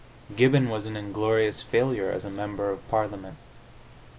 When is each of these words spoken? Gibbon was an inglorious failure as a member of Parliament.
Gibbon 0.35 0.67
was 0.69 0.87
an 0.87 0.97
inglorious 0.97 1.61
failure 1.61 2.09
as 2.09 2.25
a 2.25 2.31
member 2.31 2.71
of 2.71 2.89
Parliament. 2.89 3.37